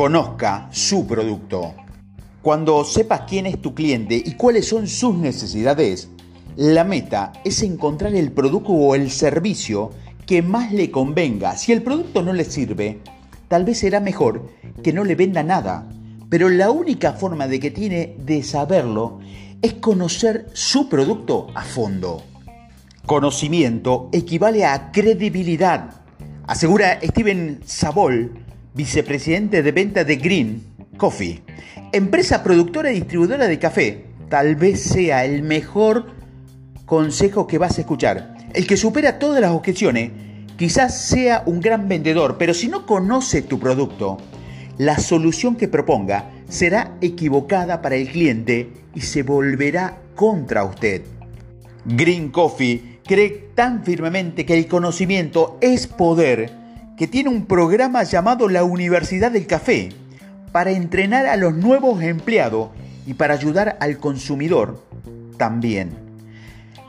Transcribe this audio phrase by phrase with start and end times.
[0.00, 1.74] conozca su producto.
[2.40, 6.08] Cuando sepas quién es tu cliente y cuáles son sus necesidades,
[6.56, 9.90] la meta es encontrar el producto o el servicio
[10.24, 11.54] que más le convenga.
[11.54, 13.00] Si el producto no le sirve,
[13.48, 14.48] tal vez será mejor
[14.82, 15.86] que no le venda nada.
[16.30, 19.18] Pero la única forma de que tiene de saberlo
[19.60, 22.22] es conocer su producto a fondo.
[23.04, 25.90] Conocimiento equivale a credibilidad,
[26.46, 30.62] asegura Steven Sabol, vicepresidente de venta de Green
[30.96, 31.42] Coffee,
[31.92, 34.04] empresa productora y distribuidora de café.
[34.28, 36.06] Tal vez sea el mejor
[36.86, 38.36] consejo que vas a escuchar.
[38.54, 40.10] El que supera todas las objeciones
[40.56, 44.18] quizás sea un gran vendedor, pero si no conoce tu producto,
[44.78, 51.02] la solución que proponga será equivocada para el cliente y se volverá contra usted.
[51.84, 56.59] Green Coffee cree tan firmemente que el conocimiento es poder
[57.00, 59.88] que tiene un programa llamado la Universidad del Café
[60.52, 62.68] para entrenar a los nuevos empleados
[63.06, 64.84] y para ayudar al consumidor
[65.38, 65.92] también.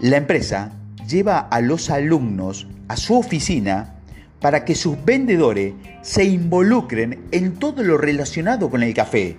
[0.00, 0.72] La empresa
[1.06, 3.96] lleva a los alumnos a su oficina
[4.40, 9.36] para que sus vendedores se involucren en todo lo relacionado con el café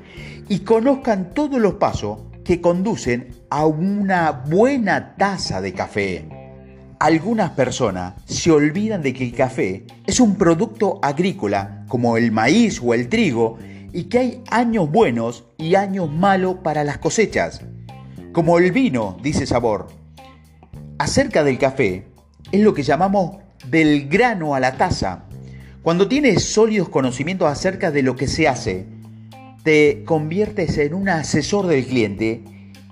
[0.49, 6.38] y conozcan todos los pasos que conducen a una buena taza de café.
[6.99, 12.81] Algunas personas se olvidan de que el café es un producto agrícola como el maíz
[12.83, 13.57] o el trigo
[13.93, 17.61] y que hay años buenos y años malos para las cosechas.
[18.33, 19.87] Como el vino, dice Sabor.
[20.97, 22.03] Acerca del café,
[22.51, 23.37] es lo que llamamos
[23.69, 25.23] del grano a la taza.
[25.81, 28.87] Cuando tienes sólidos conocimientos acerca de lo que se hace,
[29.63, 32.43] te conviertes en un asesor del cliente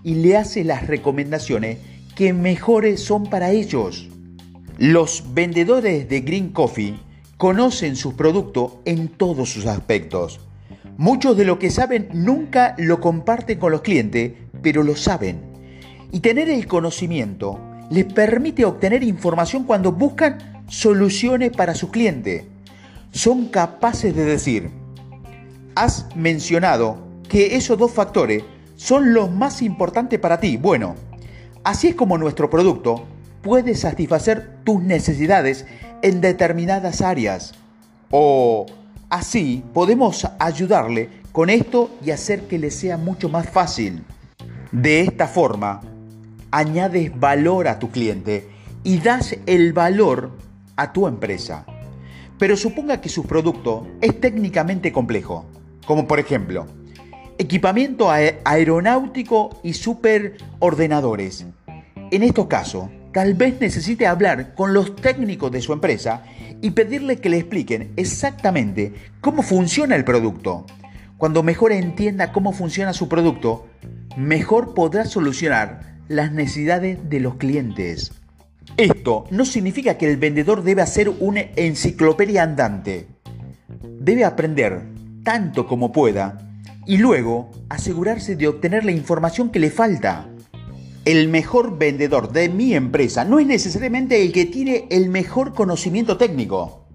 [0.02, 1.80] y le haces las recomendaciones
[2.18, 4.10] que mejores son para ellos.
[4.80, 6.96] Los vendedores de Green Coffee
[7.38, 10.40] conocen sus productos en todos sus aspectos.
[10.98, 14.34] Muchos de lo que saben nunca lo comparten con los clientes,
[14.64, 15.42] pero lo saben.
[16.12, 17.60] Y tener el conocimiento
[17.92, 22.48] les permite obtener información cuando buscan soluciones para su cliente.
[23.12, 24.72] Son capaces de decir,
[25.76, 26.98] has mencionado
[27.30, 28.44] que esos dos factores
[28.76, 30.58] son los más importantes para ti.
[30.58, 30.96] Bueno,
[31.68, 33.06] así es como nuestro producto
[33.42, 35.66] puede satisfacer tus necesidades
[36.02, 37.54] en determinadas áreas.
[38.10, 38.66] O
[39.10, 44.04] Así podemos ayudarle con esto y hacer que le sea mucho más fácil.
[44.74, 45.80] De esta forma,
[46.52, 48.50] añades valor a tu cliente
[48.84, 50.32] y das el valor
[50.76, 51.66] a tu empresa.
[52.38, 55.46] Pero suponga que su producto es técnicamente complejo,
[55.86, 56.68] como por ejemplo,
[57.38, 61.46] equipamiento aeronáutico y superordenadores.
[62.12, 66.24] En estos casos, tal vez necesite hablar con los técnicos de su empresa
[66.62, 70.66] y pedirle que le expliquen exactamente cómo funciona el producto.
[71.18, 73.68] Cuando mejor entienda cómo funciona su producto,
[74.16, 78.14] mejor podrá solucionar las necesidades de los clientes.
[78.78, 83.08] Esto no significa que el vendedor debe hacer una enciclopedia andante.
[84.00, 84.84] Debe aprender
[85.24, 86.47] tanto como pueda
[86.88, 90.30] y luego asegurarse de obtener la información que le falta
[91.08, 96.18] el mejor vendedor de mi empresa no es necesariamente el que tiene el mejor conocimiento
[96.18, 96.90] técnico.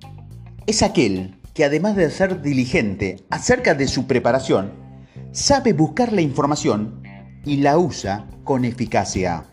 [0.67, 4.75] Es aquel que además de ser diligente acerca de su preparación,
[5.33, 7.03] sabe buscar la información
[7.47, 9.47] y la usa con eficacia.